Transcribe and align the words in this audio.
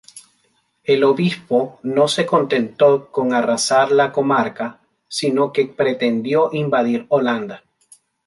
El 0.83 1.03
obispo 1.03 1.79
no 1.83 2.07
se 2.07 2.25
contentó 2.25 3.11
con 3.11 3.35
arrasar 3.35 3.91
la 3.91 4.11
comarca 4.11 4.79
sino 5.07 5.53
que 5.53 5.67
pretendió 5.67 6.49
invadir 6.53 7.05
Holanda. 7.09 7.63